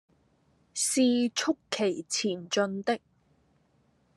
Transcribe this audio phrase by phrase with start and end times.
[0.03, 0.05] 是促
[1.69, 2.99] 其前進的，